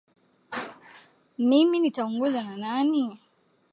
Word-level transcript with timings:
Mimi 1.37 1.77
nitaongozwa 1.79 2.43
na 2.43 2.57
nani 2.57 3.19